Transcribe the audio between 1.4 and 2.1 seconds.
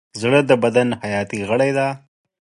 غړی دی.